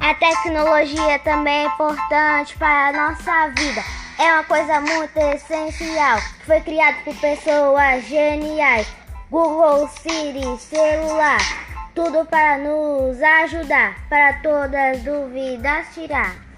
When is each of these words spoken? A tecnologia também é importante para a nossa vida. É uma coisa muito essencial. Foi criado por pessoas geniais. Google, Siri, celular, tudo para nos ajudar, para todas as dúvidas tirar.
A 0.00 0.14
tecnologia 0.14 1.18
também 1.18 1.64
é 1.64 1.66
importante 1.66 2.56
para 2.56 2.88
a 2.88 2.92
nossa 2.92 3.48
vida. 3.48 3.84
É 4.18 4.32
uma 4.32 4.44
coisa 4.44 4.80
muito 4.80 5.16
essencial. 5.16 6.18
Foi 6.46 6.58
criado 6.62 7.04
por 7.04 7.14
pessoas 7.16 8.04
geniais. 8.06 8.86
Google, 9.30 9.86
Siri, 9.88 10.58
celular, 10.58 11.38
tudo 11.94 12.24
para 12.24 12.56
nos 12.58 13.22
ajudar, 13.22 13.94
para 14.08 14.32
todas 14.42 14.74
as 14.74 15.02
dúvidas 15.02 15.86
tirar. 15.92 16.49